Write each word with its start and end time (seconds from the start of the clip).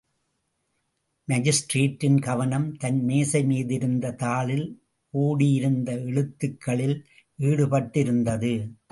மாஜிஸ்திரேட்டின் 1.27 2.19
கவனம் 2.19 2.77
தன் 2.77 3.03
மேஜை 3.03 3.41
மீதிருந்த 3.45 4.11
தாளில் 4.15 4.67
ஓடியிருந்த 5.13 5.91
எழுத்துக்களில் 6.05 7.05
ஈடுபட்டிருந்தது. 7.39 8.53